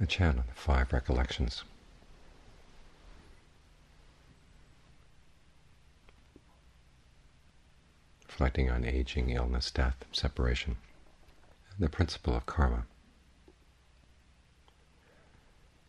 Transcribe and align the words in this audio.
a 0.00 0.06
chant 0.06 0.38
on 0.38 0.44
the 0.46 0.54
five 0.54 0.92
recollections. 0.92 1.64
Reflecting 8.26 8.70
on 8.70 8.84
aging, 8.84 9.30
illness, 9.30 9.70
death, 9.70 10.04
separation, 10.12 10.76
and 11.76 11.84
the 11.84 11.90
principle 11.90 12.36
of 12.36 12.46
karma. 12.46 12.84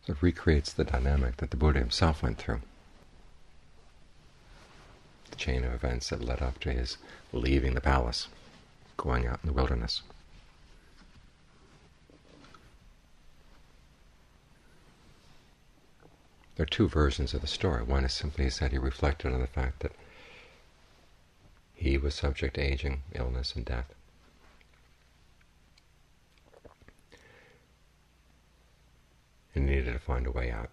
So 0.04 0.14
it 0.14 0.22
recreates 0.22 0.72
the 0.72 0.84
dynamic 0.84 1.36
that 1.36 1.50
the 1.50 1.56
Buddha 1.56 1.78
himself 1.78 2.22
went 2.22 2.38
through. 2.38 2.60
The 5.30 5.36
chain 5.36 5.62
of 5.62 5.72
events 5.72 6.08
that 6.08 6.24
led 6.24 6.42
up 6.42 6.58
to 6.60 6.72
his 6.72 6.96
leaving 7.32 7.74
the 7.74 7.80
palace, 7.80 8.26
going 8.96 9.26
out 9.28 9.38
in 9.44 9.46
the 9.46 9.52
wilderness. 9.52 10.02
There 16.60 16.66
are 16.66 16.76
two 16.76 16.90
versions 16.90 17.32
of 17.32 17.40
the 17.40 17.46
story. 17.46 17.82
One 17.82 18.04
is 18.04 18.12
simply 18.12 18.46
that 18.46 18.70
he 18.70 18.76
reflected 18.76 19.32
on 19.32 19.40
the 19.40 19.46
fact 19.46 19.80
that 19.80 19.92
he 21.74 21.96
was 21.96 22.14
subject 22.14 22.56
to 22.56 22.60
aging, 22.60 23.02
illness, 23.14 23.56
and 23.56 23.64
death. 23.64 23.86
And 29.54 29.64
needed 29.64 29.90
to 29.94 29.98
find 29.98 30.26
a 30.26 30.30
way 30.30 30.50
out. 30.50 30.68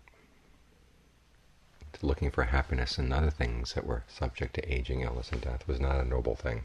Looking 2.01 2.31
for 2.31 2.43
happiness 2.43 2.97
in 2.97 3.13
other 3.13 3.31
things 3.31 3.71
that 3.71 3.85
were 3.85 4.03
subject 4.09 4.55
to 4.55 4.69
aging, 4.69 5.03
illness, 5.03 5.31
and 5.31 5.39
death 5.39 5.65
was 5.69 5.79
not 5.79 6.01
a 6.01 6.03
noble 6.03 6.35
thing. 6.35 6.63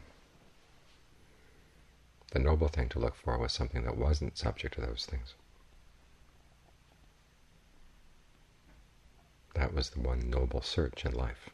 The 2.31 2.39
noble 2.39 2.67
thing 2.67 2.89
to 2.89 2.99
look 2.99 3.15
for 3.15 3.37
was 3.37 3.53
something 3.53 3.85
that 3.85 3.95
wasn't 3.95 4.37
subject 4.37 4.75
to 4.75 4.81
those 4.81 5.05
things. 5.09 5.33
That 9.63 9.73
was 9.73 9.91
the 9.91 10.01
one 10.01 10.29
noble 10.29 10.61
search 10.61 11.05
in 11.05 11.13
life. 11.13 11.49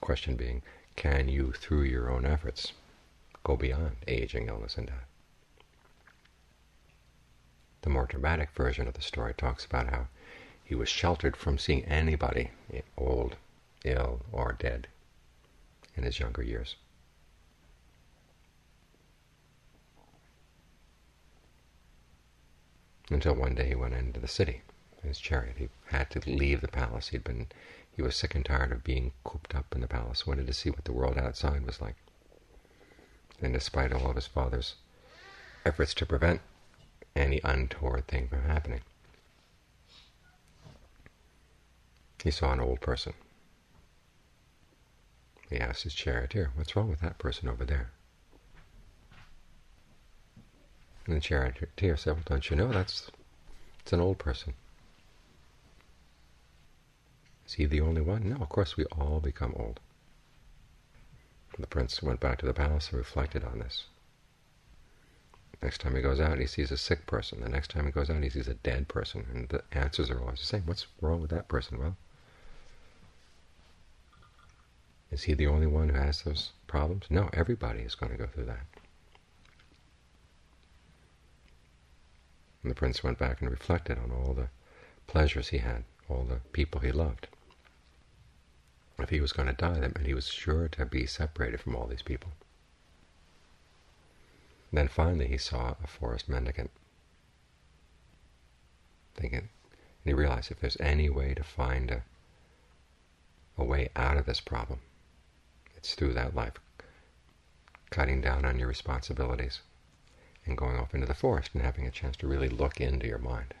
Question 0.00 0.36
being, 0.36 0.62
can 0.94 1.28
you, 1.28 1.50
through 1.50 1.82
your 1.82 2.08
own 2.08 2.24
efforts, 2.24 2.74
go 3.42 3.56
beyond 3.56 3.96
aging, 4.06 4.46
illness, 4.46 4.76
and 4.76 4.86
death? 4.86 5.08
The 7.82 7.90
more 7.90 8.06
dramatic 8.06 8.50
version 8.52 8.86
of 8.86 8.94
the 8.94 9.02
story 9.02 9.34
talks 9.34 9.64
about 9.64 9.88
how 9.88 10.06
he 10.62 10.76
was 10.76 10.88
sheltered 10.88 11.36
from 11.36 11.58
seeing 11.58 11.84
anybody, 11.86 12.52
old, 12.96 13.34
ill, 13.84 14.20
or 14.30 14.52
dead, 14.52 14.86
in 15.96 16.04
his 16.04 16.20
younger 16.20 16.44
years. 16.44 16.76
Until 23.10 23.34
one 23.34 23.54
day 23.54 23.68
he 23.68 23.74
went 23.74 23.94
into 23.94 24.20
the 24.20 24.28
city 24.28 24.62
in 25.02 25.08
his 25.08 25.18
chariot. 25.18 25.56
He 25.58 25.68
had 25.86 26.10
to 26.10 26.30
leave 26.30 26.60
the 26.60 26.68
palace. 26.68 27.08
He'd 27.08 27.24
been 27.24 27.48
he 27.96 28.02
was 28.02 28.14
sick 28.14 28.34
and 28.34 28.44
tired 28.44 28.72
of 28.72 28.84
being 28.84 29.12
cooped 29.24 29.54
up 29.54 29.74
in 29.74 29.80
the 29.80 29.88
palace, 29.88 30.26
wanted 30.26 30.46
to 30.46 30.52
see 30.52 30.68
what 30.68 30.84
the 30.84 30.92
world 30.92 31.16
outside 31.16 31.64
was 31.64 31.80
like. 31.80 31.96
And 33.40 33.54
despite 33.54 33.92
all 33.92 34.10
of 34.10 34.16
his 34.16 34.26
father's 34.26 34.74
efforts 35.64 35.94
to 35.94 36.06
prevent 36.06 36.42
any 37.14 37.40
untoward 37.42 38.06
thing 38.06 38.28
from 38.28 38.42
happening, 38.42 38.82
he 42.22 42.30
saw 42.30 42.52
an 42.52 42.60
old 42.60 42.80
person. 42.82 43.14
He 45.48 45.58
asked 45.58 45.84
his 45.84 45.94
charioteer, 45.94 46.50
what's 46.54 46.76
wrong 46.76 46.90
with 46.90 47.00
that 47.00 47.18
person 47.18 47.48
over 47.48 47.64
there? 47.64 47.92
And 51.06 51.16
the 51.16 51.20
charioteer 51.20 51.96
said, 51.96 52.14
well, 52.14 52.22
don't 52.26 52.50
you 52.50 52.56
know, 52.56 52.72
that's 52.72 53.10
it's 53.80 53.92
an 53.92 54.00
old 54.00 54.18
person. 54.18 54.54
Is 57.46 57.52
he 57.52 57.66
the 57.66 57.80
only 57.80 58.00
one? 58.00 58.28
No, 58.28 58.36
of 58.36 58.48
course 58.48 58.76
we 58.76 58.84
all 58.86 59.20
become 59.20 59.54
old. 59.56 59.78
The 61.58 61.66
prince 61.68 62.02
went 62.02 62.20
back 62.20 62.38
to 62.38 62.46
the 62.46 62.52
palace 62.52 62.88
and 62.90 62.98
reflected 62.98 63.44
on 63.44 63.60
this. 63.60 63.84
Next 65.62 65.80
time 65.80 65.94
he 65.94 66.02
goes 66.02 66.20
out, 66.20 66.38
he 66.38 66.46
sees 66.46 66.70
a 66.70 66.76
sick 66.76 67.06
person. 67.06 67.40
The 67.40 67.48
next 67.48 67.70
time 67.70 67.86
he 67.86 67.92
goes 67.92 68.10
out, 68.10 68.22
he 68.22 68.28
sees 68.28 68.48
a 68.48 68.54
dead 68.54 68.88
person. 68.88 69.26
And 69.32 69.48
the 69.48 69.62
answers 69.72 70.10
are 70.10 70.20
always 70.20 70.40
the 70.40 70.46
same. 70.46 70.62
What's 70.66 70.86
wrong 71.00 71.22
with 71.22 71.30
that 71.30 71.48
person? 71.48 71.78
Well, 71.78 71.96
is 75.10 75.22
he 75.22 75.34
the 75.34 75.46
only 75.46 75.66
one 75.66 75.88
who 75.88 75.96
has 75.96 76.22
those 76.22 76.50
problems? 76.66 77.04
No, 77.08 77.30
everybody 77.32 77.80
is 77.80 77.94
going 77.94 78.12
to 78.12 78.18
go 78.18 78.26
through 78.26 78.46
that. 78.46 78.66
And 82.66 82.72
the 82.72 82.78
prince 82.80 83.04
went 83.04 83.16
back 83.16 83.40
and 83.40 83.48
reflected 83.48 83.96
on 83.96 84.10
all 84.10 84.34
the 84.34 84.48
pleasures 85.06 85.50
he 85.50 85.58
had, 85.58 85.84
all 86.08 86.24
the 86.24 86.40
people 86.50 86.80
he 86.80 86.90
loved. 86.90 87.28
If 88.98 89.10
he 89.10 89.20
was 89.20 89.32
going 89.32 89.46
to 89.46 89.54
die, 89.54 89.74
that 89.78 89.94
meant 89.94 90.04
he 90.08 90.14
was 90.14 90.26
sure 90.26 90.66
to 90.70 90.84
be 90.84 91.06
separated 91.06 91.60
from 91.60 91.76
all 91.76 91.86
these 91.86 92.02
people. 92.02 92.32
Then 94.72 94.88
finally 94.88 95.28
he 95.28 95.38
saw 95.38 95.76
a 95.80 95.86
forest 95.86 96.28
mendicant, 96.28 96.72
thinking, 99.14 99.38
and 99.38 99.48
he 100.04 100.12
realized 100.12 100.50
if 100.50 100.58
there's 100.58 100.76
any 100.80 101.08
way 101.08 101.34
to 101.34 101.44
find 101.44 101.92
a, 101.92 102.02
a 103.56 103.62
way 103.62 103.90
out 103.94 104.16
of 104.16 104.26
this 104.26 104.40
problem, 104.40 104.80
it's 105.76 105.94
through 105.94 106.14
that 106.14 106.34
life, 106.34 106.54
cutting 107.90 108.20
down 108.20 108.44
on 108.44 108.58
your 108.58 108.66
responsibilities, 108.66 109.60
and 110.46 110.56
going 110.56 110.76
off 110.76 110.94
into 110.94 111.06
the 111.06 111.14
forest 111.14 111.50
and 111.54 111.62
having 111.62 111.86
a 111.86 111.90
chance 111.90 112.16
to 112.16 112.26
really 112.26 112.48
look 112.48 112.80
into 112.80 113.06
your 113.06 113.18
mind. 113.18 113.54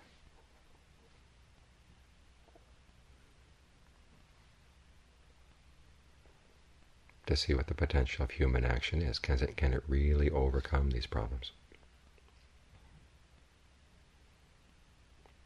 To 7.26 7.36
see 7.36 7.54
what 7.54 7.66
the 7.66 7.74
potential 7.74 8.22
of 8.22 8.30
human 8.30 8.64
action 8.64 9.02
is. 9.02 9.18
Can 9.18 9.40
it, 9.40 9.56
can 9.56 9.72
it 9.72 9.82
really 9.88 10.30
overcome 10.30 10.90
these 10.90 11.06
problems? 11.06 11.50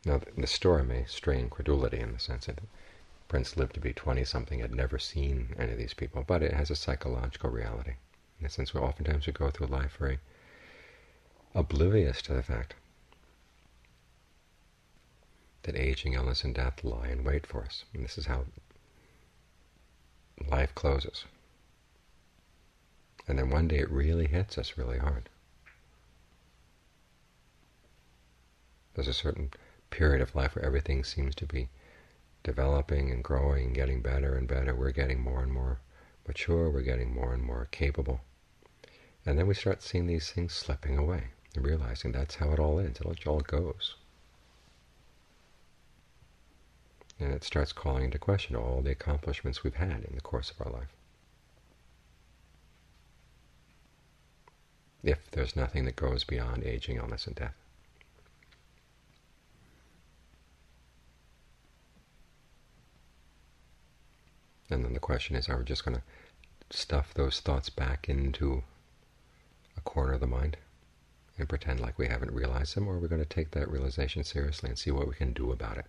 Now, 0.05 0.21
the 0.37 0.47
story 0.47 0.83
may 0.85 1.05
strain 1.07 1.49
credulity 1.49 1.99
in 1.99 2.13
the 2.13 2.19
sense 2.19 2.47
that 2.47 2.59
Prince 3.29 3.57
lived 3.57 3.75
to 3.75 3.81
be 3.81 3.93
20-something, 3.93 4.59
had 4.59 4.75
never 4.75 4.99
seen 4.99 5.55
any 5.59 5.73
of 5.73 5.79
these 5.79 5.95
people, 5.95 6.25
but 6.27 6.43
it 6.43 6.53
has 6.53 6.71
a 6.71 6.77
psychological 6.77 7.49
reality. 7.49 7.93
In 8.39 8.45
the 8.45 8.49
sense, 8.49 8.75
we 8.75 8.81
oftentimes 8.81 9.27
we 9.27 9.33
go 9.33 9.51
through 9.51 9.69
life 9.69 9.97
very 9.99 10.19
oblivious 11.55 12.23
to 12.23 12.33
the 12.33 12.43
fact 12.43 12.75
that 15.63 15.77
aging, 15.77 16.15
illness, 16.15 16.45
and 16.45 16.55
death 16.55 16.85
lie 16.85 17.09
in 17.09 17.25
wait 17.25 17.47
for 17.47 17.65
us. 17.65 17.85
And 17.93 18.05
this 18.05 18.17
is 18.17 18.27
how 18.27 18.45
life 20.49 20.75
closes. 20.75 21.25
And 23.29 23.39
then 23.39 23.51
one 23.51 23.69
day 23.69 23.79
it 23.79 23.91
really 23.91 24.27
hits 24.27 24.57
us 24.57 24.79
really 24.79 24.99
hard. 24.99 25.29
There's 28.95 29.09
a 29.09 29.13
certain 29.13 29.51
period 29.91 30.23
of 30.23 30.35
life 30.35 30.55
where 30.55 30.65
everything 30.65 31.05
seems 31.05 31.35
to 31.37 31.47
be 31.47 31.69
developing 32.43 33.11
and 33.11 33.23
growing 33.23 33.67
and 33.67 33.75
getting 33.75 34.01
better 34.01 34.35
and 34.35 34.49
better. 34.49 34.75
We're 34.75 34.93
getting 34.93 35.21
more 35.21 35.43
and 35.43 35.53
more 35.53 35.81
mature. 36.27 36.71
We're 36.71 36.83
getting 36.83 37.15
more 37.15 37.35
and 37.35 37.43
more 37.43 37.69
capable. 37.71 38.21
And 39.27 39.39
then 39.39 39.47
we 39.47 39.55
start 39.55 39.83
seeing 39.83 40.07
these 40.07 40.31
things 40.31 40.53
slipping 40.53 40.97
away 40.97 41.25
realizing 41.57 42.13
that's 42.13 42.37
how 42.37 42.53
it 42.53 42.59
all 42.59 42.79
ends, 42.79 43.01
it 43.01 43.27
all 43.27 43.41
goes. 43.41 43.97
And 47.19 47.33
it 47.33 47.45
starts 47.45 47.73
calling 47.73 48.05
into 48.05 48.19
question 48.19 48.57
all 48.57 48.81
the 48.81 48.93
accomplishments 48.93 49.63
we've 49.63 49.75
had 49.75 50.05
in 50.05 50.15
the 50.15 50.23
course 50.23 50.51
of 50.51 50.67
our 50.67 50.73
life. 50.73 50.89
If 55.03 55.31
there's 55.31 55.57
nothing 55.57 55.85
that 55.87 55.97
goes 55.97 56.25
beyond 56.25 56.65
aging, 56.65 56.97
illness, 56.97 57.27
and 57.27 57.37
death. 57.37 57.55
And 64.71 64.85
then 64.85 64.95
the 64.95 65.01
question 65.01 65.37
is, 65.37 65.49
are 65.49 65.59
we 65.59 65.65
just 65.65 65.85
going 65.85 65.97
to 65.97 66.03
stuff 66.77 67.13
those 67.13 67.41
thoughts 67.41 67.71
back 67.71 68.09
into 68.09 68.63
a 69.77 69.81
corner 69.81 70.13
of 70.13 70.21
the 70.21 70.27
mind? 70.27 70.57
And 71.41 71.49
pretend 71.49 71.81
like 71.81 71.99
we 71.99 72.07
haven't 72.07 72.33
realized 72.33 72.77
them, 72.77 72.87
or 72.87 72.95
are 72.95 72.99
we're 72.99 73.09
going 73.09 73.23
to 73.23 73.29
take 73.29 73.51
that 73.53 73.71
realization 73.71 74.23
seriously 74.23 74.69
and 74.69 74.79
see 74.79 74.91
what 74.91 75.09
we 75.09 75.15
can 75.15 75.33
do 75.33 75.51
about 75.51 75.79
it. 75.79 75.87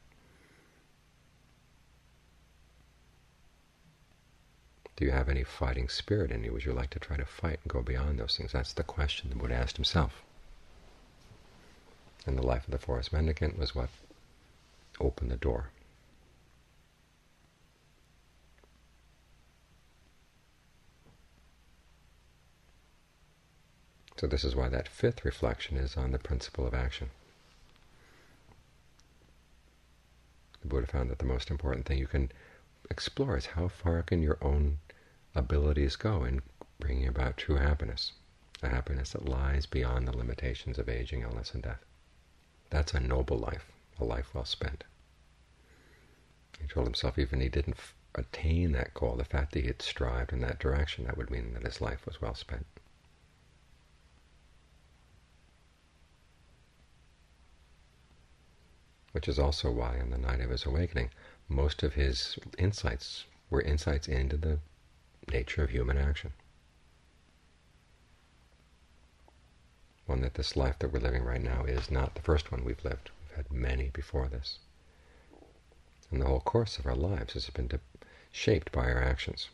Do 4.96 5.06
you 5.06 5.12
have 5.12 5.30
any 5.30 5.44
fighting 5.44 5.90
spirit 5.90 6.32
in 6.32 6.44
you? 6.44 6.54
Would 6.54 6.66
you 6.66 6.74
like 6.74 6.92
to 6.92 7.00
try 7.00 7.18
to 7.18 7.26
fight 7.26 7.60
and 7.64 7.72
go 7.72 7.82
beyond 7.82 8.20
those 8.20 8.38
things? 8.38 8.52
That's 8.52 8.74
the 8.74 8.84
question 8.84 9.30
the 9.30 9.36
Buddha 9.36 9.56
asked 9.56 9.78
himself. 9.78 10.24
And 12.26 12.38
the 12.38 12.46
life 12.46 12.66
of 12.66 12.72
the 12.72 12.78
forest 12.78 13.12
mendicant 13.12 13.58
was 13.58 13.74
what 13.74 13.90
opened 15.00 15.32
the 15.32 15.38
door. 15.38 15.72
So 24.18 24.28
this 24.28 24.44
is 24.44 24.56
why 24.56 24.70
that 24.70 24.88
fifth 24.88 25.26
reflection 25.26 25.78
is 25.78 25.98
on 25.98 26.12
the 26.12 26.20
principle 26.20 26.68
of 26.68 26.74
action. 26.74 27.10
The 30.62 30.68
Buddha 30.68 30.86
found 30.86 31.10
that 31.10 31.18
the 31.18 31.26
most 31.26 31.50
important 31.50 31.86
thing 31.86 31.98
you 31.98 32.08
can 32.08 32.32
explore 32.90 33.36
is 33.36 33.48
how 33.48 33.68
far 33.68 34.04
can 34.04 34.22
your 34.22 34.38
own 34.42 34.78
abilities 35.34 35.96
go 35.96 36.24
in 36.24 36.42
bringing 36.80 37.08
about 37.08 37.38
true 37.38 37.56
happiness, 37.56 38.12
a 38.62 38.70
happiness 38.70 39.12
that 39.12 39.28
lies 39.28 39.66
beyond 39.66 40.08
the 40.08 40.16
limitations 40.16 40.78
of 40.78 40.88
aging, 40.88 41.22
illness, 41.22 41.54
and 41.54 41.64
death. 41.64 41.84
That's 42.70 42.94
a 42.94 43.00
noble 43.00 43.38
life, 43.38 43.72
a 44.00 44.04
life 44.04 44.34
well 44.34 44.46
spent. 44.46 44.84
He 46.60 46.68
told 46.68 46.86
himself 46.86 47.18
even 47.18 47.42
he 47.42 47.50
didn't 47.50 47.78
attain 48.14 48.74
that 48.74 48.94
goal, 48.94 49.16
the 49.16 49.24
fact 49.24 49.54
that 49.54 49.62
he 49.62 49.68
had 49.68 49.82
strived 49.82 50.32
in 50.32 50.42
that 50.42 50.60
direction, 50.60 51.06
that 51.06 51.18
would 51.18 51.32
mean 51.32 51.54
that 51.54 51.64
his 51.64 51.82
life 51.82 52.06
was 52.06 52.22
well 52.22 52.36
spent. 52.36 52.68
Which 59.12 59.28
is 59.28 59.40
also 59.40 59.72
why 59.72 60.00
on 60.00 60.10
the 60.10 60.18
night 60.18 60.40
of 60.40 60.50
his 60.50 60.66
awakening, 60.66 61.10
most 61.50 61.84
of 61.84 61.94
his 61.94 62.40
insights 62.58 63.26
were 63.50 63.62
insights 63.62 64.08
into 64.08 64.38
the 64.38 64.60
nature 65.30 65.64
of 65.64 65.70
human 65.70 65.98
action. 65.98 66.32
One 70.06 70.22
that 70.22 70.36
this 70.36 70.56
life 70.56 70.80
that 70.80 70.92
we're 70.92 71.00
living 71.00 71.24
right 71.24 71.42
now 71.42 71.66
is 71.66 71.92
not 71.92 72.16
the 72.16 72.22
first 72.22 72.52
one 72.52 72.64
we've 72.64 72.84
lived. 72.84 73.12
We've 73.22 73.38
had 73.38 73.52
many 73.52 73.90
before 73.90 74.28
this. 74.28 74.60
And 76.10 76.22
the 76.22 76.26
whole 76.28 76.42
course 76.42 76.78
of 76.78 76.86
our 76.86 76.96
lives 76.96 77.34
has 77.34 77.50
been 77.50 77.70
shaped 78.32 78.72
by 78.72 78.90
our 78.92 79.02
actions. 79.02 79.50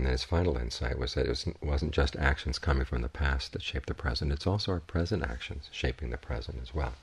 And 0.00 0.06
then 0.06 0.12
his 0.12 0.24
final 0.24 0.56
insight 0.56 0.98
was 0.98 1.12
that 1.12 1.26
it 1.26 1.56
wasn't 1.60 1.92
just 1.92 2.16
actions 2.16 2.58
coming 2.58 2.86
from 2.86 3.02
the 3.02 3.08
past 3.10 3.52
that 3.52 3.60
shape 3.60 3.84
the 3.84 3.92
present, 3.92 4.32
it's 4.32 4.46
also 4.46 4.72
our 4.72 4.80
present 4.80 5.22
actions 5.22 5.68
shaping 5.72 6.08
the 6.08 6.16
present 6.16 6.56
as 6.62 6.74
well. 6.74 6.94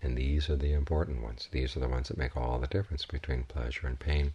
And 0.00 0.16
these 0.16 0.48
are 0.48 0.54
the 0.54 0.72
important 0.72 1.24
ones. 1.24 1.48
These 1.50 1.76
are 1.76 1.80
the 1.80 1.88
ones 1.88 2.06
that 2.06 2.16
make 2.18 2.36
all 2.36 2.60
the 2.60 2.68
difference 2.68 3.04
between 3.04 3.42
pleasure 3.48 3.88
and 3.88 3.98
pain, 3.98 4.34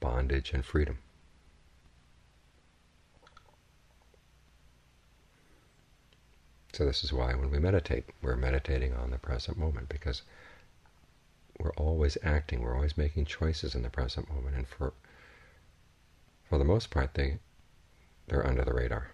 bondage 0.00 0.52
and 0.52 0.64
freedom. 0.64 0.98
So 6.72 6.84
this 6.84 7.04
is 7.04 7.12
why 7.12 7.32
when 7.36 7.52
we 7.52 7.60
meditate, 7.60 8.06
we're 8.22 8.34
meditating 8.34 8.92
on 8.92 9.12
the 9.12 9.18
present 9.18 9.56
moment, 9.56 9.88
because 9.88 10.22
we're 11.58 11.74
always 11.74 12.18
acting, 12.22 12.60
we're 12.60 12.74
always 12.74 12.96
making 12.96 13.26
choices 13.26 13.74
in 13.74 13.82
the 13.82 13.90
present 13.90 14.28
moment, 14.28 14.56
and 14.56 14.66
for 14.66 14.92
for 16.48 16.58
the 16.58 16.64
most 16.64 16.90
part, 16.90 17.14
they 17.14 17.38
they're 18.26 18.46
under 18.46 18.64
the 18.64 18.74
radar. 18.74 19.10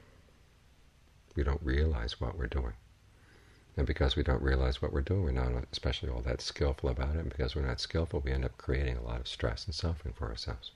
We 1.35 1.45
don't 1.45 1.63
realize 1.63 2.21
what 2.21 2.37
we're 2.37 2.47
doing. 2.47 2.75
And 3.77 3.87
because 3.87 4.17
we 4.17 4.25
don't 4.25 4.43
realize 4.43 4.83
what 4.83 4.93
we're 4.93 5.03
doing, 5.03 5.23
we're 5.23 5.31
not 5.31 5.65
especially 5.71 6.09
all 6.09 6.23
that 6.23 6.41
skillful 6.41 6.91
about 6.91 7.15
it, 7.15 7.21
and 7.21 7.31
because 7.31 7.55
we're 7.55 7.67
not 7.67 7.81
skillful, 7.81 8.21
we 8.21 8.33
end 8.33 8.45
up 8.45 8.59
creating 8.59 8.97
a 8.97 9.03
lot 9.03 9.21
of 9.21 9.29
stress 9.29 9.65
and 9.67 9.75
suffering 9.75 10.15
for 10.15 10.29
ourselves. 10.29 10.73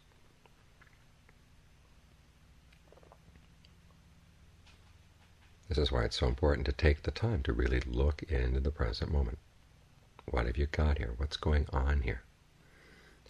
This 5.69 5.79
is 5.79 5.91
why 5.91 6.05
it's 6.05 6.19
so 6.19 6.27
important 6.27 6.67
to 6.67 6.73
take 6.73 7.03
the 7.03 7.11
time 7.11 7.43
to 7.45 7.53
really 7.53 7.81
look 7.81 8.23
into 8.25 8.61
the 8.61 8.71
present 8.71 9.11
moment. 9.11 9.39
What 10.31 10.47
have 10.47 10.57
you 10.57 10.67
got 10.67 10.99
here? 10.99 11.15
What's 11.17 11.37
going 11.37 11.67
on 11.73 12.03
here? 12.03 12.23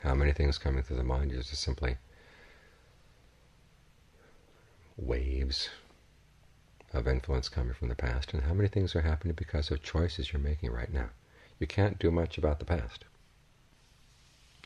How 0.00 0.14
many 0.14 0.32
things 0.32 0.58
coming 0.58 0.82
through 0.82 0.96
the 0.96 1.04
mind 1.04 1.32
are 1.32 1.36
just 1.36 1.54
simply 1.54 1.96
waves 4.96 5.70
of 6.92 7.08
influence 7.08 7.48
coming 7.48 7.72
from 7.72 7.88
the 7.88 7.94
past, 7.94 8.34
and 8.34 8.42
how 8.42 8.52
many 8.52 8.68
things 8.68 8.94
are 8.94 9.00
happening 9.00 9.34
because 9.34 9.70
of 9.70 9.82
choices 9.82 10.32
you're 10.32 10.42
making 10.42 10.70
right 10.70 10.92
now. 10.92 11.08
You 11.58 11.66
can't 11.66 11.98
do 11.98 12.10
much 12.10 12.36
about 12.36 12.58
the 12.58 12.64
past. 12.64 13.04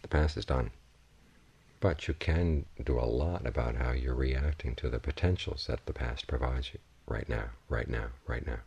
The 0.02 0.08
past 0.08 0.36
is 0.36 0.44
done. 0.44 0.70
But 1.78 2.08
you 2.08 2.14
can 2.14 2.66
do 2.82 2.98
a 2.98 3.06
lot 3.06 3.46
about 3.46 3.76
how 3.76 3.92
you're 3.92 4.14
reacting 4.14 4.74
to 4.76 4.88
the 4.88 4.98
potentials 4.98 5.66
that 5.66 5.84
the 5.86 5.92
past 5.92 6.26
provides 6.26 6.72
you 6.72 6.80
right 7.06 7.28
now, 7.28 7.50
right 7.68 7.88
now, 7.88 8.08
right 8.26 8.46
now. 8.46 8.60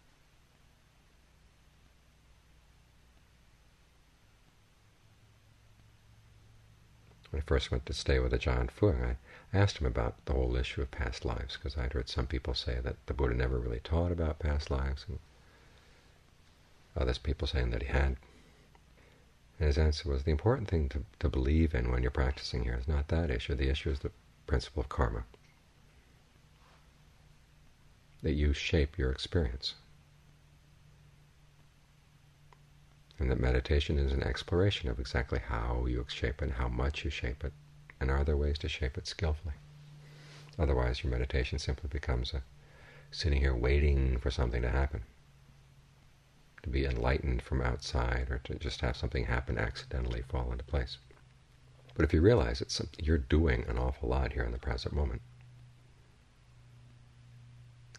When 7.32 7.42
I 7.42 7.46
first 7.46 7.70
went 7.70 7.86
to 7.86 7.94
stay 7.94 8.20
with 8.20 8.34
Ajaan 8.34 8.70
Fuang, 8.72 9.04
I 9.04 9.18
asked 9.58 9.78
him 9.78 9.86
about 9.86 10.26
the 10.26 10.34
whole 10.34 10.56
issue 10.56 10.82
of 10.82 10.90
past 10.90 11.26
lives, 11.26 11.58
because 11.58 11.78
I'd 11.78 11.94
heard 11.94 12.10
some 12.10 12.26
people 12.26 12.56
say 12.56 12.80
that 12.82 12.96
the 13.06 13.14
Buddha 13.14 13.36
never 13.36 13.60
really 13.60 13.82
taught 13.82 14.12
about 14.12 14.40
past 14.40 14.72
lives, 14.72 15.06
and 15.08 15.20
others 16.96 17.20
people 17.20 17.48
saying 17.48 17.70
that 17.70 17.84
he 17.84 17.88
had. 17.90 18.18
And 19.60 19.68
his 19.68 19.78
answer 19.78 20.10
was, 20.10 20.24
the 20.24 20.32
important 20.32 20.70
thing 20.70 20.90
to, 20.90 21.04
to 21.20 21.30
believe 21.30 21.76
in 21.76 21.92
when 21.92 22.02
you're 22.02 22.12
practicing 22.12 22.64
here 22.64 22.78
is 22.80 22.88
not 22.88 23.10
that 23.10 23.30
issue. 23.30 23.54
The 23.54 23.70
issue 23.70 23.92
is 23.92 24.00
the 24.00 24.12
principle 24.48 24.82
of 24.82 24.90
karma, 24.90 25.24
that 28.24 28.34
you 28.34 28.54
shape 28.54 28.98
your 28.98 29.12
experience. 29.12 29.76
And 33.20 33.30
that 33.30 33.40
meditation 33.40 34.00
is 34.00 34.14
an 34.14 34.24
exploration 34.24 34.90
of 34.90 34.98
exactly 34.98 35.40
how 35.40 35.86
you 35.86 36.06
shape 36.08 36.42
it 36.42 36.46
and 36.46 36.54
how 36.54 36.70
much 36.70 37.04
you 37.04 37.10
shape 37.10 37.44
it, 37.44 37.52
and 38.00 38.10
are 38.10 38.24
there 38.24 38.38
ways 38.38 38.58
to 38.60 38.70
shape 38.70 38.98
it 38.98 39.08
skillfully? 39.08 39.56
Otherwise, 40.58 41.04
your 41.04 41.12
meditation 41.12 41.60
simply 41.60 41.90
becomes 41.90 42.34
a 42.34 42.44
sitting 43.12 43.42
here 43.42 43.56
waiting 43.56 44.18
for 44.20 44.32
something 44.32 44.62
to 44.62 44.70
happen, 44.70 45.04
to 46.64 46.70
be 46.70 46.86
enlightened 46.86 47.42
from 47.42 47.62
outside, 47.62 48.30
or 48.30 48.40
to 48.46 48.56
just 48.56 48.82
have 48.82 48.96
something 48.96 49.26
happen 49.26 49.58
accidentally 49.58 50.22
fall 50.22 50.52
into 50.52 50.64
place. 50.64 50.98
But 51.96 52.06
if 52.06 52.14
you 52.14 52.22
realize 52.22 52.62
it's 52.62 52.82
you're 52.98 53.18
doing 53.18 53.66
an 53.68 53.78
awful 53.78 54.08
lot 54.08 54.32
here 54.32 54.44
in 54.44 54.54
the 54.54 54.58
present 54.58 54.96
moment. 54.96 55.22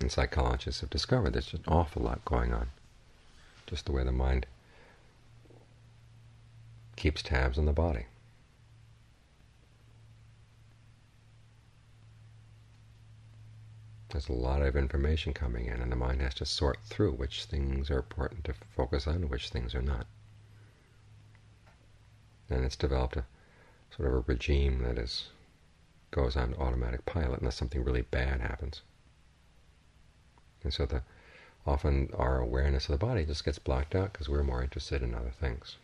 And 0.00 0.10
psychologists 0.10 0.80
have 0.80 0.88
discovered 0.88 1.34
there's 1.34 1.52
an 1.52 1.64
awful 1.68 2.02
lot 2.02 2.24
going 2.24 2.54
on. 2.54 2.70
Just 3.66 3.84
the 3.84 3.92
way 3.92 4.02
the 4.02 4.12
mind 4.12 4.46
keeps 7.00 7.22
tabs 7.22 7.56
on 7.56 7.64
the 7.64 7.72
body. 7.72 8.04
There's 14.10 14.28
a 14.28 14.34
lot 14.34 14.60
of 14.60 14.76
information 14.76 15.32
coming 15.32 15.64
in, 15.64 15.80
and 15.80 15.90
the 15.90 15.96
mind 15.96 16.20
has 16.20 16.34
to 16.34 16.44
sort 16.44 16.76
through 16.84 17.12
which 17.12 17.46
things 17.46 17.90
are 17.90 18.00
important 18.00 18.44
to 18.44 18.54
focus 18.76 19.06
on 19.06 19.30
which 19.30 19.48
things 19.48 19.74
are 19.74 19.80
not. 19.80 20.06
And 22.50 22.66
it's 22.66 22.76
developed 22.76 23.16
a 23.16 23.24
sort 23.96 24.10
of 24.10 24.16
a 24.16 24.24
regime 24.26 24.82
that 24.82 24.98
is 24.98 25.28
goes 26.10 26.36
on 26.36 26.52
automatic 26.56 27.06
pilot 27.06 27.40
unless 27.40 27.56
something 27.56 27.82
really 27.82 28.02
bad 28.02 28.42
happens. 28.42 28.82
And 30.62 30.70
so 30.70 30.84
the 30.84 31.02
often 31.66 32.10
our 32.12 32.40
awareness 32.40 32.90
of 32.90 33.00
the 33.00 33.06
body 33.06 33.24
just 33.24 33.46
gets 33.46 33.58
blocked 33.58 33.94
out 33.94 34.12
because 34.12 34.28
we're 34.28 34.42
more 34.42 34.62
interested 34.62 35.02
in 35.02 35.14
other 35.14 35.32
things. 35.40 35.78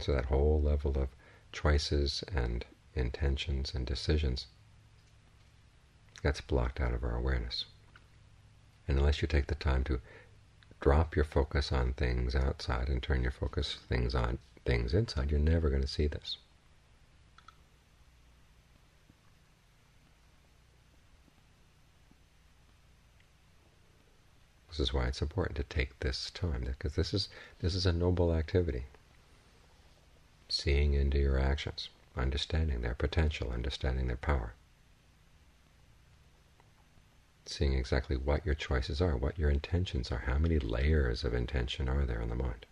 So 0.00 0.12
that 0.12 0.26
whole 0.26 0.62
level 0.62 0.96
of 0.96 1.08
choices 1.50 2.22
and 2.32 2.64
intentions 2.94 3.74
and 3.74 3.84
decisions 3.84 4.46
gets 6.22 6.40
blocked 6.40 6.80
out 6.80 6.94
of 6.94 7.02
our 7.02 7.16
awareness. 7.16 7.64
And 8.86 8.98
unless 8.98 9.20
you 9.22 9.28
take 9.28 9.48
the 9.48 9.54
time 9.56 9.84
to 9.84 10.00
drop 10.80 11.16
your 11.16 11.24
focus 11.24 11.72
on 11.72 11.94
things 11.94 12.36
outside 12.36 12.88
and 12.88 13.02
turn 13.02 13.22
your 13.22 13.32
focus 13.32 13.76
things 13.88 14.14
on 14.14 14.38
things 14.64 14.94
inside, 14.94 15.30
you're 15.30 15.40
never 15.40 15.68
going 15.68 15.82
to 15.82 15.88
see 15.88 16.06
this. 16.06 16.38
This 24.68 24.78
is 24.78 24.94
why 24.94 25.08
it's 25.08 25.22
important 25.22 25.56
to 25.56 25.64
take 25.64 25.98
this 25.98 26.30
time, 26.30 26.62
because 26.64 26.94
this 26.94 27.12
is 27.12 27.28
this 27.58 27.74
is 27.74 27.84
a 27.84 27.92
noble 27.92 28.32
activity 28.32 28.84
seeing 30.48 30.94
into 30.94 31.18
your 31.18 31.38
actions, 31.38 31.90
understanding 32.16 32.80
their 32.80 32.94
potential, 32.94 33.52
understanding 33.52 34.06
their 34.06 34.16
power, 34.16 34.54
seeing 37.44 37.74
exactly 37.74 38.16
what 38.16 38.44
your 38.46 38.54
choices 38.54 39.00
are, 39.00 39.16
what 39.16 39.38
your 39.38 39.50
intentions 39.50 40.10
are, 40.10 40.24
how 40.26 40.38
many 40.38 40.58
layers 40.58 41.24
of 41.24 41.34
intention 41.34 41.88
are 41.88 42.06
there 42.06 42.20
in 42.20 42.28
the 42.28 42.34
mind. 42.34 42.66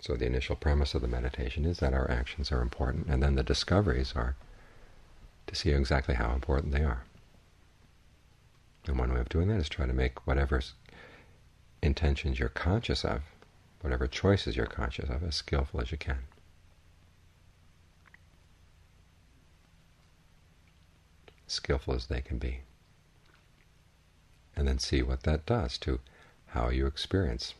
So 0.00 0.14
the 0.14 0.26
initial 0.26 0.54
premise 0.54 0.94
of 0.94 1.02
the 1.02 1.08
meditation 1.08 1.64
is 1.64 1.78
that 1.78 1.92
our 1.92 2.08
actions 2.08 2.52
are 2.52 2.62
important, 2.62 3.06
and 3.08 3.20
then 3.20 3.34
the 3.34 3.42
discoveries 3.42 4.12
are 4.14 4.36
to 5.48 5.54
see 5.56 5.70
exactly 5.70 6.14
how 6.14 6.32
important 6.32 6.72
they 6.72 6.84
are 6.84 7.04
And 8.86 8.98
one 8.98 9.12
way 9.12 9.20
of 9.20 9.28
doing 9.28 9.48
that 9.48 9.60
is 9.60 9.68
try 9.68 9.86
to 9.86 9.92
make 9.92 10.26
whatever 10.26 10.62
intentions 11.82 12.38
you're 12.38 12.48
conscious 12.48 13.04
of, 13.04 13.22
whatever 13.80 14.06
choices 14.06 14.56
you're 14.56 14.66
conscious 14.66 15.10
of, 15.10 15.22
as 15.24 15.34
skillful 15.34 15.80
as 15.80 15.90
you 15.90 15.98
can. 15.98 16.18
Skillful 21.46 21.94
as 21.94 22.06
they 22.06 22.20
can 22.20 22.38
be. 22.38 22.60
And 24.54 24.66
then 24.66 24.78
see 24.78 25.02
what 25.02 25.24
that 25.24 25.46
does 25.46 25.78
to 25.78 26.00
how 26.46 26.70
you 26.70 26.86
experience 26.86 27.54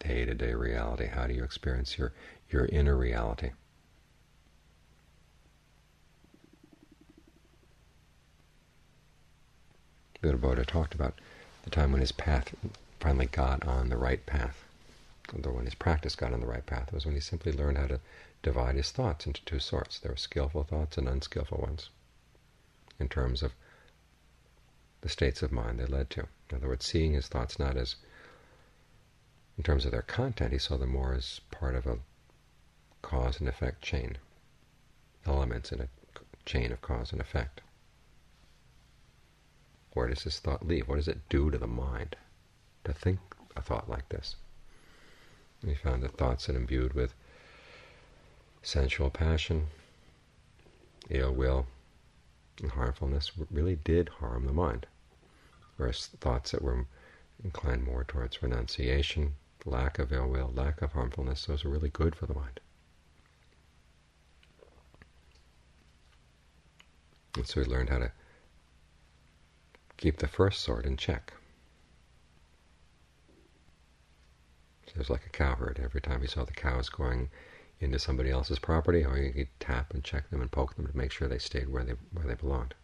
day-to-day 0.00 0.52
-day 0.52 0.58
reality. 0.58 1.06
How 1.06 1.26
do 1.26 1.34
you 1.34 1.44
experience 1.44 1.98
your, 1.98 2.12
your 2.48 2.66
inner 2.66 2.96
reality? 2.96 3.50
Buddha 10.20 10.64
talked 10.64 10.94
about 10.94 11.14
the 11.62 11.70
time 11.70 11.92
when 11.92 12.00
his 12.00 12.10
path 12.10 12.52
finally 12.98 13.26
got 13.26 13.64
on 13.66 13.88
the 13.88 13.96
right 13.96 14.24
path, 14.26 14.64
or 15.44 15.52
when 15.52 15.64
his 15.64 15.76
practice 15.76 16.16
got 16.16 16.32
on 16.32 16.40
the 16.40 16.46
right 16.46 16.66
path, 16.66 16.92
was 16.92 17.06
when 17.06 17.14
he 17.14 17.20
simply 17.20 17.52
learned 17.52 17.78
how 17.78 17.86
to 17.86 18.00
divide 18.42 18.74
his 18.74 18.90
thoughts 18.90 19.26
into 19.26 19.44
two 19.44 19.60
sorts. 19.60 19.98
There 19.98 20.10
were 20.10 20.16
skillful 20.16 20.64
thoughts 20.64 20.98
and 20.98 21.08
unskillful 21.08 21.58
ones, 21.58 21.90
in 22.98 23.08
terms 23.08 23.44
of 23.44 23.52
the 25.02 25.08
states 25.08 25.40
of 25.42 25.52
mind 25.52 25.78
they 25.78 25.86
led 25.86 26.10
to. 26.10 26.26
In 26.50 26.56
other 26.56 26.68
words, 26.68 26.84
seeing 26.84 27.12
his 27.12 27.28
thoughts 27.28 27.60
not 27.60 27.76
as, 27.76 27.94
in 29.56 29.62
terms 29.62 29.84
of 29.84 29.92
their 29.92 30.02
content, 30.02 30.52
he 30.52 30.58
saw 30.58 30.76
them 30.76 30.90
more 30.90 31.14
as 31.14 31.40
part 31.52 31.76
of 31.76 31.86
a 31.86 31.98
cause 33.02 33.38
and 33.38 33.48
effect 33.48 33.82
chain, 33.82 34.18
elements 35.24 35.70
in 35.70 35.80
a 35.80 35.88
chain 36.44 36.72
of 36.72 36.80
cause 36.80 37.12
and 37.12 37.20
effect. 37.20 37.60
Where 39.92 40.08
does 40.08 40.24
this 40.24 40.38
thought 40.38 40.66
leave? 40.66 40.88
What 40.88 40.96
does 40.96 41.08
it 41.08 41.28
do 41.28 41.50
to 41.50 41.58
the 41.58 41.66
mind 41.66 42.16
to 42.84 42.92
think 42.92 43.18
a 43.56 43.62
thought 43.62 43.88
like 43.88 44.08
this? 44.08 44.36
We 45.62 45.74
found 45.74 46.02
that 46.02 46.16
thoughts 46.16 46.46
that 46.46 46.56
imbued 46.56 46.92
with 46.92 47.14
sensual 48.62 49.10
passion, 49.10 49.66
ill 51.10 51.32
will, 51.32 51.66
and 52.60 52.70
harmfulness 52.70 53.32
really 53.50 53.76
did 53.76 54.08
harm 54.08 54.46
the 54.46 54.52
mind, 54.52 54.86
whereas 55.76 56.06
thoughts 56.20 56.50
that 56.52 56.62
were 56.62 56.86
inclined 57.42 57.84
more 57.84 58.04
towards 58.04 58.42
renunciation, 58.42 59.36
lack 59.64 59.98
of 59.98 60.12
ill 60.12 60.28
will, 60.28 60.52
lack 60.54 60.82
of 60.82 60.92
harmfulness, 60.92 61.46
those 61.46 61.64
are 61.64 61.68
really 61.68 61.90
good 61.90 62.14
for 62.14 62.26
the 62.26 62.34
mind. 62.34 62.60
And 67.36 67.46
so 67.46 67.60
we 67.60 67.66
learned 67.66 67.90
how 67.90 67.98
to 67.98 68.12
keep 69.98 70.18
the 70.18 70.28
first 70.28 70.62
sort 70.62 70.86
in 70.86 70.96
check. 70.96 71.34
So 74.86 74.92
it 74.94 74.98
was 74.98 75.10
like 75.10 75.26
a 75.26 75.30
cowherd. 75.30 75.78
Every 75.82 76.00
time 76.00 76.22
he 76.22 76.26
saw 76.26 76.44
the 76.44 76.52
cows 76.52 76.88
going 76.88 77.28
into 77.80 77.98
somebody 77.98 78.30
else's 78.30 78.58
property, 78.58 79.04
oh, 79.04 79.10
or 79.10 79.16
he'd 79.16 79.48
tap 79.60 79.92
and 79.92 80.02
check 80.02 80.30
them 80.30 80.40
and 80.40 80.50
poke 80.50 80.76
them 80.76 80.86
to 80.86 80.96
make 80.96 81.12
sure 81.12 81.28
they 81.28 81.38
stayed 81.38 81.68
where 81.68 81.84
they 81.84 81.94
where 82.12 82.26
they 82.26 82.34
belonged. 82.34 82.74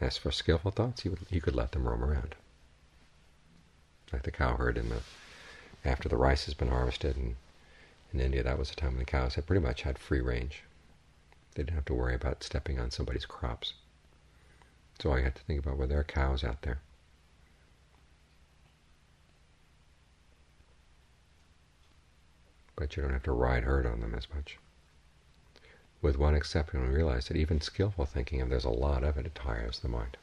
As 0.00 0.16
for 0.16 0.30
skillful 0.30 0.70
thoughts, 0.70 1.02
he 1.02 1.08
would 1.08 1.20
he 1.30 1.40
could 1.40 1.56
let 1.56 1.72
them 1.72 1.88
roam 1.88 2.04
around, 2.04 2.34
like 4.12 4.22
the 4.22 4.30
cowherd 4.30 4.76
in 4.76 4.88
the 4.88 5.00
after 5.84 6.08
the 6.08 6.16
rice 6.16 6.44
has 6.44 6.54
been 6.54 6.68
harvested 6.68 7.16
in 7.16 7.36
in 8.12 8.20
India. 8.20 8.42
That 8.42 8.58
was 8.58 8.70
the 8.70 8.76
time 8.76 8.90
when 8.90 8.98
the 8.98 9.04
cows 9.04 9.34
had 9.34 9.46
pretty 9.46 9.64
much 9.64 9.82
had 9.82 9.98
free 9.98 10.20
range. 10.20 10.64
They 11.54 11.62
didn't 11.62 11.76
have 11.76 11.84
to 11.86 11.94
worry 11.94 12.14
about 12.14 12.42
stepping 12.42 12.78
on 12.78 12.90
somebody's 12.90 13.26
crops. 13.26 13.74
So 15.00 15.16
you 15.16 15.24
have 15.24 15.34
to 15.34 15.42
think 15.42 15.58
about 15.58 15.78
were 15.78 15.86
there 15.86 15.98
are 16.00 16.04
cows 16.04 16.44
out 16.44 16.62
there. 16.62 16.80
But 22.76 22.96
you 22.96 23.02
don't 23.02 23.12
have 23.12 23.24
to 23.24 23.32
ride 23.32 23.64
herd 23.64 23.86
on 23.86 24.00
them 24.00 24.14
as 24.14 24.28
much. 24.34 24.58
With 26.00 26.18
one 26.18 26.34
exception, 26.34 26.82
we 26.82 26.88
realize 26.88 27.28
that 27.28 27.36
even 27.36 27.60
skillful 27.60 28.06
thinking, 28.06 28.40
if 28.40 28.48
there's 28.48 28.64
a 28.64 28.70
lot 28.70 29.04
of 29.04 29.16
it, 29.16 29.26
it 29.26 29.34
tires 29.34 29.80
the 29.80 29.88
mind. 29.88 30.16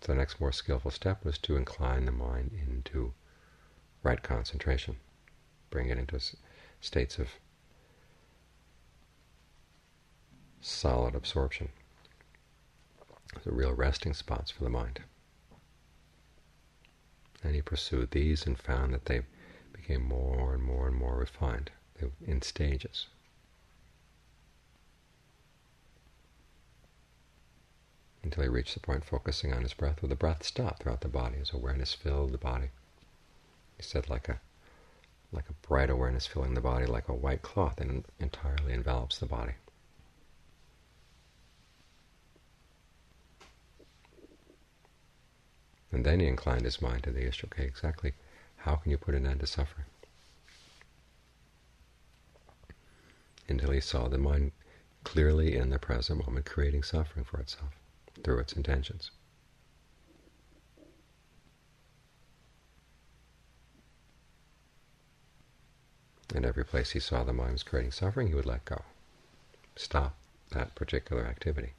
So 0.00 0.12
the 0.12 0.18
next 0.18 0.40
more 0.40 0.52
skillful 0.52 0.90
step 0.90 1.24
was 1.24 1.38
to 1.38 1.56
incline 1.56 2.06
the 2.06 2.12
mind 2.12 2.52
into 2.66 3.12
right 4.02 4.22
concentration, 4.22 4.96
bring 5.70 5.88
it 5.88 5.98
into 5.98 6.20
states 6.80 7.18
of 7.18 7.28
solid 10.60 11.14
absorption 11.14 11.68
the 13.44 13.52
real 13.52 13.72
resting 13.72 14.14
spots 14.14 14.50
for 14.50 14.64
the 14.64 14.70
mind. 14.70 15.00
And 17.42 17.54
he 17.54 17.62
pursued 17.62 18.10
these 18.10 18.46
and 18.46 18.58
found 18.58 18.92
that 18.94 19.04
they 19.06 19.22
became 19.72 20.02
more 20.02 20.54
and 20.54 20.62
more 20.62 20.88
and 20.88 20.96
more 20.96 21.16
refined 21.16 21.70
in 22.26 22.42
stages. 22.42 23.06
Until 28.22 28.42
he 28.42 28.48
reached 28.48 28.74
the 28.74 28.80
point 28.80 29.04
focusing 29.04 29.52
on 29.52 29.62
his 29.62 29.74
breath, 29.74 30.02
where 30.02 30.08
the 30.08 30.16
breath 30.16 30.42
stopped 30.42 30.82
throughout 30.82 31.02
the 31.02 31.08
body, 31.08 31.36
as 31.40 31.52
awareness 31.52 31.94
filled 31.94 32.32
the 32.32 32.38
body. 32.38 32.70
He 33.76 33.82
said 33.82 34.08
like 34.08 34.28
a 34.28 34.40
like 35.32 35.48
a 35.48 35.66
bright 35.66 35.90
awareness 35.90 36.26
filling 36.26 36.54
the 36.54 36.60
body, 36.60 36.86
like 36.86 37.08
a 37.08 37.14
white 37.14 37.42
cloth, 37.42 37.80
and 37.80 38.04
entirely 38.18 38.72
envelops 38.72 39.18
the 39.18 39.26
body. 39.26 39.52
And 45.96 46.04
then 46.04 46.20
he 46.20 46.26
inclined 46.26 46.66
his 46.66 46.82
mind 46.82 47.04
to 47.04 47.10
the 47.10 47.26
issue, 47.26 47.46
okay, 47.46 47.64
exactly 47.64 48.12
how 48.56 48.76
can 48.76 48.90
you 48.90 48.98
put 48.98 49.14
an 49.14 49.26
end 49.26 49.40
to 49.40 49.46
suffering? 49.46 49.86
Until 53.48 53.70
he 53.70 53.80
saw 53.80 54.06
the 54.06 54.18
mind 54.18 54.52
clearly 55.04 55.56
in 55.56 55.70
the 55.70 55.78
present 55.78 56.26
moment 56.26 56.44
creating 56.44 56.82
suffering 56.82 57.24
for 57.24 57.40
itself 57.40 57.70
through 58.22 58.40
its 58.40 58.52
intentions. 58.52 59.10
And 66.34 66.44
every 66.44 66.66
place 66.66 66.90
he 66.90 67.00
saw 67.00 67.24
the 67.24 67.32
mind 67.32 67.52
was 67.52 67.62
creating 67.62 67.92
suffering, 67.92 68.28
he 68.28 68.34
would 68.34 68.44
let 68.44 68.66
go, 68.66 68.82
stop 69.76 70.14
that 70.50 70.74
particular 70.74 71.24
activity. 71.24 71.72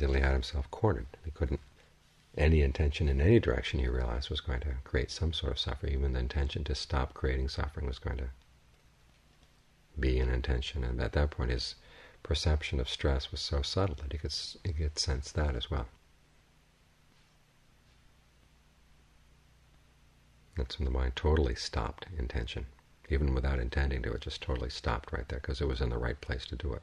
He 0.00 0.20
had 0.20 0.32
himself 0.32 0.70
cornered. 0.70 1.06
He 1.24 1.30
couldn't, 1.30 1.60
any 2.36 2.62
intention 2.62 3.08
in 3.08 3.20
any 3.20 3.38
direction 3.38 3.80
he 3.80 3.88
realized 3.88 4.30
was 4.30 4.40
going 4.40 4.60
to 4.60 4.74
create 4.84 5.10
some 5.10 5.32
sort 5.32 5.52
of 5.52 5.58
suffering. 5.58 5.92
Even 5.92 6.12
the 6.12 6.20
intention 6.20 6.64
to 6.64 6.74
stop 6.74 7.14
creating 7.14 7.48
suffering 7.48 7.86
was 7.86 7.98
going 7.98 8.18
to 8.18 8.30
be 9.98 10.18
an 10.18 10.28
intention. 10.28 10.84
And 10.84 11.00
at 11.00 11.12
that 11.12 11.30
point 11.30 11.50
his 11.50 11.76
perception 12.22 12.80
of 12.80 12.88
stress 12.88 13.30
was 13.30 13.40
so 13.40 13.62
subtle 13.62 13.96
that 13.96 14.12
he 14.12 14.18
could, 14.18 14.34
he 14.64 14.72
could 14.72 14.98
sense 14.98 15.30
that 15.32 15.54
as 15.54 15.70
well. 15.70 15.86
That's 20.56 20.78
when 20.78 20.84
the 20.84 20.90
mind 20.90 21.16
totally 21.16 21.54
stopped 21.54 22.06
intention. 22.16 22.66
Even 23.10 23.34
without 23.34 23.58
intending 23.58 24.02
to, 24.02 24.12
it 24.12 24.22
just 24.22 24.40
totally 24.40 24.70
stopped 24.70 25.12
right 25.12 25.28
there 25.28 25.40
because 25.40 25.60
it 25.60 25.68
was 25.68 25.80
in 25.80 25.90
the 25.90 25.98
right 25.98 26.20
place 26.20 26.46
to 26.46 26.56
do 26.56 26.72
it. 26.72 26.82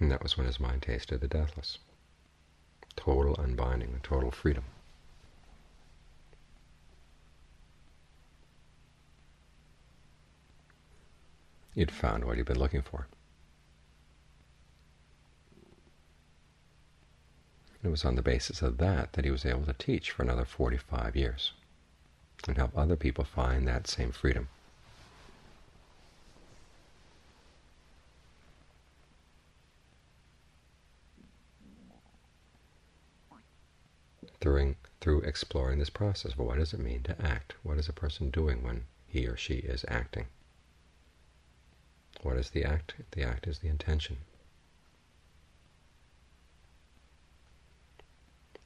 And 0.00 0.10
that 0.10 0.22
was 0.22 0.36
when 0.36 0.46
his 0.46 0.58
mind 0.58 0.82
tasted 0.82 1.20
the 1.20 1.28
deathless. 1.28 1.78
Total 2.96 3.36
unbinding, 3.36 4.00
total 4.02 4.30
freedom. 4.30 4.64
He'd 11.74 11.92
found 11.92 12.24
what 12.24 12.36
he'd 12.36 12.46
been 12.46 12.58
looking 12.58 12.82
for. 12.82 13.06
It 17.82 17.88
was 17.88 18.04
on 18.04 18.16
the 18.16 18.22
basis 18.22 18.60
of 18.60 18.78
that 18.78 19.12
that 19.14 19.24
he 19.24 19.30
was 19.30 19.46
able 19.46 19.64
to 19.64 19.72
teach 19.72 20.10
for 20.10 20.22
another 20.22 20.44
45 20.44 21.16
years 21.16 21.52
and 22.46 22.56
help 22.56 22.76
other 22.76 22.96
people 22.96 23.24
find 23.24 23.66
that 23.68 23.86
same 23.86 24.12
freedom. 24.12 24.48
Through, 34.40 34.76
through 35.00 35.20
exploring 35.22 35.78
this 35.78 35.90
process. 35.90 36.36
Well, 36.36 36.48
what 36.48 36.58
does 36.58 36.72
it 36.72 36.80
mean 36.80 37.02
to 37.04 37.20
act? 37.20 37.54
What 37.62 37.78
is 37.78 37.88
a 37.88 37.92
person 37.92 38.30
doing 38.30 38.62
when 38.62 38.84
he 39.06 39.26
or 39.26 39.36
she 39.36 39.54
is 39.54 39.84
acting? 39.88 40.26
What 42.22 42.36
is 42.36 42.50
the 42.50 42.64
act? 42.64 42.94
The 43.12 43.22
act 43.22 43.46
is 43.46 43.58
the 43.58 43.68
intention. 43.68 44.18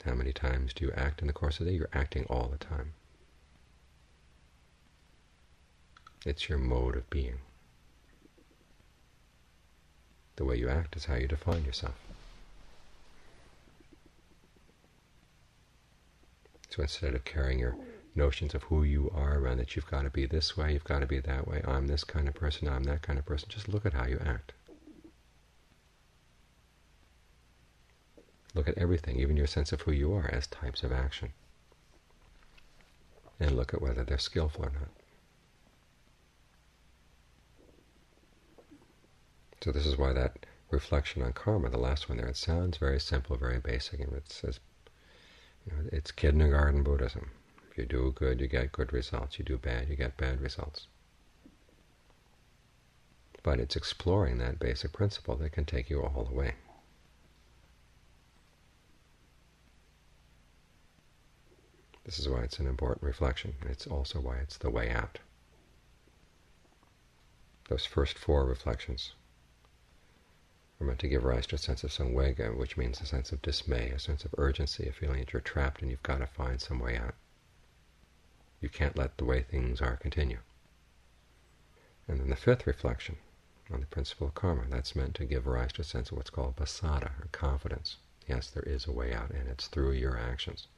How 0.04 0.14
many 0.14 0.34
times 0.34 0.74
do 0.74 0.84
you 0.84 0.92
act 0.92 1.22
in 1.22 1.28
the 1.28 1.32
course 1.32 1.60
of 1.60 1.64
the 1.64 1.72
day? 1.72 1.78
You're 1.78 1.88
acting 1.94 2.26
all 2.28 2.48
the 2.48 2.62
time. 2.62 2.92
It's 6.26 6.48
your 6.48 6.58
mode 6.58 6.96
of 6.96 7.08
being. 7.08 7.38
The 10.36 10.44
way 10.44 10.56
you 10.56 10.68
act 10.68 10.96
is 10.96 11.06
how 11.06 11.14
you 11.14 11.26
define 11.26 11.64
yourself. 11.64 11.94
So 16.74 16.82
instead 16.82 17.14
of 17.14 17.24
carrying 17.24 17.60
your 17.60 17.76
notions 18.16 18.52
of 18.52 18.64
who 18.64 18.82
you 18.82 19.08
are 19.14 19.38
around 19.38 19.58
that 19.58 19.76
you've 19.76 19.86
got 19.86 20.02
to 20.02 20.10
be 20.10 20.26
this 20.26 20.56
way, 20.56 20.72
you've 20.72 20.82
got 20.82 21.00
to 21.00 21.06
be 21.06 21.20
that 21.20 21.46
way, 21.46 21.62
I'm 21.64 21.86
this 21.86 22.02
kind 22.02 22.26
of 22.26 22.34
person, 22.34 22.66
I'm 22.66 22.82
that 22.84 23.00
kind 23.00 23.16
of 23.16 23.24
person, 23.24 23.48
just 23.48 23.68
look 23.68 23.86
at 23.86 23.92
how 23.92 24.06
you 24.06 24.18
act. 24.24 24.54
Look 28.54 28.66
at 28.66 28.76
everything, 28.76 29.20
even 29.20 29.36
your 29.36 29.46
sense 29.46 29.72
of 29.72 29.82
who 29.82 29.92
you 29.92 30.12
are, 30.14 30.28
as 30.32 30.48
types 30.48 30.82
of 30.82 30.90
action. 30.90 31.32
And 33.38 33.56
look 33.56 33.72
at 33.72 33.80
whether 33.80 34.02
they're 34.02 34.18
skillful 34.18 34.64
or 34.64 34.72
not. 34.72 34.90
So 39.62 39.70
this 39.70 39.86
is 39.86 39.96
why 39.96 40.12
that 40.12 40.44
reflection 40.72 41.22
on 41.22 41.34
karma, 41.34 41.70
the 41.70 41.78
last 41.78 42.08
one 42.08 42.18
there, 42.18 42.26
it 42.26 42.36
sounds 42.36 42.78
very 42.78 42.98
simple, 42.98 43.36
very 43.36 43.60
basic, 43.60 44.00
and 44.00 44.12
it 44.12 44.28
says, 44.32 44.58
it's 45.92 46.12
kindergarten 46.12 46.82
Buddhism. 46.82 47.30
If 47.70 47.78
you 47.78 47.86
do 47.86 48.12
good, 48.14 48.40
you 48.40 48.46
get 48.46 48.72
good 48.72 48.92
results. 48.92 49.38
You 49.38 49.44
do 49.44 49.58
bad, 49.58 49.88
you 49.88 49.96
get 49.96 50.16
bad 50.16 50.40
results. 50.40 50.86
But 53.42 53.60
it's 53.60 53.76
exploring 53.76 54.38
that 54.38 54.58
basic 54.58 54.92
principle 54.92 55.36
that 55.36 55.52
can 55.52 55.64
take 55.64 55.90
you 55.90 56.02
all 56.02 56.24
the 56.24 56.34
way. 56.34 56.54
This 62.04 62.18
is 62.18 62.28
why 62.28 62.42
it's 62.42 62.58
an 62.58 62.66
important 62.66 63.02
reflection. 63.02 63.54
It's 63.66 63.86
also 63.86 64.20
why 64.20 64.36
it's 64.36 64.58
the 64.58 64.70
way 64.70 64.90
out. 64.90 65.18
Those 67.68 67.86
first 67.86 68.18
four 68.18 68.44
reflections 68.44 69.14
meant 70.84 71.00
to 71.00 71.08
give 71.08 71.24
rise 71.24 71.46
to 71.48 71.56
a 71.56 71.58
sense 71.58 71.82
of 71.82 71.90
samvega, 71.90 72.56
which 72.56 72.76
means 72.76 73.00
a 73.00 73.06
sense 73.06 73.32
of 73.32 73.42
dismay, 73.42 73.90
a 73.90 73.98
sense 73.98 74.24
of 74.24 74.34
urgency, 74.38 74.88
a 74.88 74.92
feeling 74.92 75.20
that 75.20 75.32
you're 75.32 75.40
trapped 75.40 75.82
and 75.82 75.90
you've 75.90 76.02
got 76.02 76.18
to 76.18 76.26
find 76.26 76.60
some 76.60 76.78
way 76.78 76.96
out. 76.96 77.14
You 78.60 78.68
can't 78.68 78.96
let 78.96 79.18
the 79.18 79.24
way 79.24 79.42
things 79.42 79.80
are 79.80 79.96
continue. 79.96 80.38
And 82.06 82.20
then 82.20 82.28
the 82.28 82.36
fifth 82.36 82.66
reflection 82.66 83.16
on 83.72 83.80
the 83.80 83.86
principle 83.86 84.26
of 84.26 84.34
karma, 84.34 84.64
that's 84.68 84.94
meant 84.94 85.14
to 85.16 85.24
give 85.24 85.46
rise 85.46 85.72
to 85.72 85.80
a 85.80 85.84
sense 85.84 86.10
of 86.10 86.18
what's 86.18 86.30
called 86.30 86.56
pasada, 86.56 87.12
or 87.18 87.28
confidence. 87.32 87.96
Yes, 88.28 88.50
there 88.50 88.62
is 88.62 88.86
a 88.86 88.92
way 88.92 89.12
out, 89.12 89.30
and 89.30 89.48
it's 89.48 89.68
through 89.68 89.92
your 89.92 90.18
actions. 90.18 90.68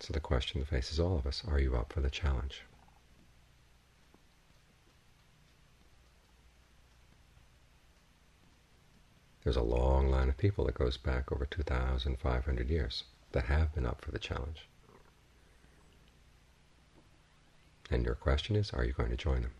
So 0.00 0.14
the 0.14 0.20
question 0.20 0.60
that 0.60 0.68
faces 0.68 0.98
all 0.98 1.18
of 1.18 1.26
us, 1.26 1.42
are 1.46 1.60
you 1.60 1.76
up 1.76 1.92
for 1.92 2.00
the 2.00 2.10
challenge? 2.10 2.62
There's 9.50 9.56
a 9.56 9.62
long 9.62 10.12
line 10.12 10.28
of 10.28 10.38
people 10.38 10.66
that 10.66 10.76
goes 10.76 10.96
back 10.96 11.32
over 11.32 11.44
2,500 11.44 12.70
years 12.70 13.02
that 13.32 13.46
have 13.46 13.74
been 13.74 13.84
up 13.84 14.00
for 14.00 14.12
the 14.12 14.18
challenge. 14.20 14.68
And 17.90 18.04
your 18.04 18.14
question 18.14 18.54
is, 18.54 18.70
are 18.70 18.84
you 18.84 18.92
going 18.92 19.10
to 19.10 19.16
join 19.16 19.42
them? 19.42 19.50